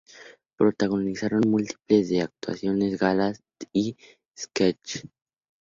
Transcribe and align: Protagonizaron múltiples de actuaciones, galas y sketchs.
Protagonizaron 0.55 1.41
múltiples 1.47 2.09
de 2.09 2.21
actuaciones, 2.23 2.97
galas 2.97 3.43
y 3.71 3.95
sketchs. 4.35 5.03